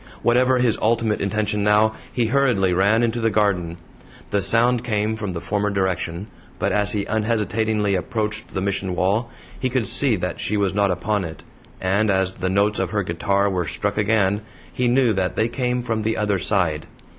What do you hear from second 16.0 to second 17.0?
the other side.